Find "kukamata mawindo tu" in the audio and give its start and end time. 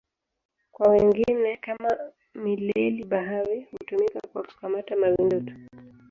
4.43-5.53